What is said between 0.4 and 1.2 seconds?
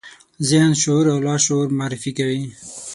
ذهن، شعور او